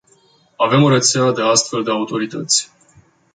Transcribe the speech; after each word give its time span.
Avem 0.55 0.83
o 0.83 0.89
rețea 0.89 1.31
de 1.31 1.41
astfel 1.41 1.83
de 1.83 1.91
autorități. 1.91 2.71